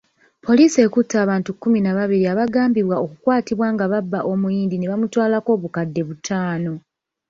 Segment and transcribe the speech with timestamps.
[0.45, 6.73] Poliisi ekutte abantu kkumi na babiri abagambibwa okukwatibwa nga babba omuyindi ne bamutwalako obukadde butaano.